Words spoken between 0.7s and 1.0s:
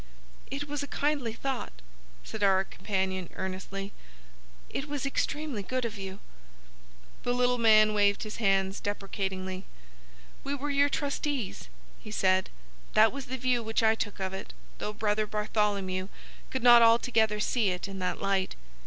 a